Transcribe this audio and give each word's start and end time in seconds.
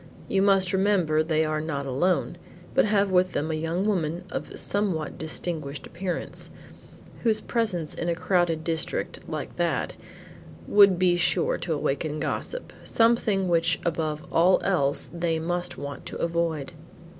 You 0.27 0.41
must 0.41 0.73
remember 0.73 1.21
they 1.21 1.45
are 1.45 1.61
not 1.61 1.85
alone, 1.85 2.39
but 2.73 2.85
have 2.85 3.11
with 3.11 3.33
them 3.33 3.51
a 3.51 3.53
young 3.53 3.85
woman 3.85 4.23
of 4.31 4.49
a 4.49 4.57
somewhat 4.57 5.15
distinguished 5.19 5.85
appearance, 5.85 6.49
whose 7.19 7.39
presence 7.39 7.93
in 7.93 8.09
a 8.09 8.15
crowded 8.15 8.63
district, 8.63 9.19
like 9.29 9.57
that, 9.57 9.93
would 10.65 10.97
be 10.97 11.17
sure 11.17 11.59
to 11.59 11.73
awaken 11.75 12.19
gossip; 12.19 12.73
something 12.83 13.47
which 13.47 13.79
above 13.85 14.25
all 14.33 14.59
else 14.63 15.11
they 15.13 15.37
must 15.37 15.77
want 15.77 16.07
to 16.07 16.17
avoid." 16.17 16.71